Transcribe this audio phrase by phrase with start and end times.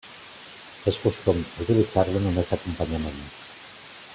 [0.91, 3.21] És costum utilitzar-lo només d'acompanyament.